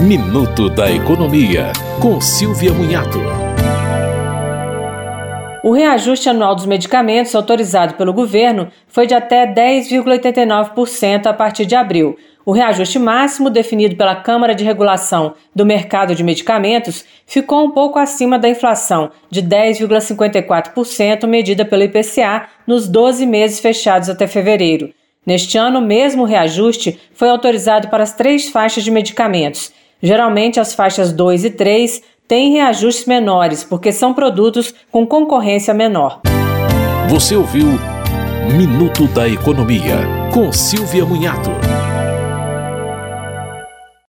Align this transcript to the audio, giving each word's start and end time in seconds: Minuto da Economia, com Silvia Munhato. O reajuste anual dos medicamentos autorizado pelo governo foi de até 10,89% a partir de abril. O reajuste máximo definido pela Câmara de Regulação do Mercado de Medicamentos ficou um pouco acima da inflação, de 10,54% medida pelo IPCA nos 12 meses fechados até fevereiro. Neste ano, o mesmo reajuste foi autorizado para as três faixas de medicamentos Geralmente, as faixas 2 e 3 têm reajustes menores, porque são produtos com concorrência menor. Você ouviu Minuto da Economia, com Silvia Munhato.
Minuto 0.00 0.70
da 0.70 0.88
Economia, 0.92 1.72
com 2.00 2.20
Silvia 2.20 2.72
Munhato. 2.72 3.18
O 5.64 5.72
reajuste 5.72 6.28
anual 6.28 6.54
dos 6.54 6.66
medicamentos 6.66 7.34
autorizado 7.34 7.94
pelo 7.94 8.12
governo 8.12 8.68
foi 8.86 9.08
de 9.08 9.14
até 9.14 9.44
10,89% 9.52 11.26
a 11.26 11.32
partir 11.32 11.66
de 11.66 11.74
abril. 11.74 12.16
O 12.46 12.52
reajuste 12.52 12.96
máximo 12.96 13.50
definido 13.50 13.96
pela 13.96 14.14
Câmara 14.14 14.54
de 14.54 14.62
Regulação 14.62 15.34
do 15.52 15.66
Mercado 15.66 16.14
de 16.14 16.22
Medicamentos 16.22 17.04
ficou 17.26 17.64
um 17.64 17.72
pouco 17.72 17.98
acima 17.98 18.38
da 18.38 18.48
inflação, 18.48 19.10
de 19.28 19.42
10,54% 19.42 21.26
medida 21.26 21.64
pelo 21.64 21.82
IPCA 21.82 22.46
nos 22.64 22.86
12 22.86 23.26
meses 23.26 23.58
fechados 23.58 24.08
até 24.08 24.28
fevereiro. 24.28 24.94
Neste 25.26 25.58
ano, 25.58 25.80
o 25.80 25.84
mesmo 25.84 26.22
reajuste 26.24 27.00
foi 27.12 27.28
autorizado 27.28 27.88
para 27.88 28.04
as 28.04 28.14
três 28.14 28.48
faixas 28.48 28.84
de 28.84 28.92
medicamentos 28.92 29.76
Geralmente, 30.02 30.60
as 30.60 30.74
faixas 30.74 31.12
2 31.12 31.44
e 31.44 31.50
3 31.50 32.02
têm 32.26 32.52
reajustes 32.52 33.06
menores, 33.06 33.64
porque 33.64 33.90
são 33.90 34.14
produtos 34.14 34.72
com 34.90 35.06
concorrência 35.06 35.74
menor. 35.74 36.20
Você 37.08 37.34
ouviu 37.34 37.66
Minuto 38.56 39.06
da 39.08 39.28
Economia, 39.28 39.96
com 40.32 40.52
Silvia 40.52 41.04
Munhato. 41.04 41.50